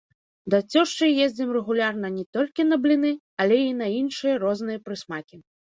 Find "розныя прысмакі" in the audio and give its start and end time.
4.47-5.37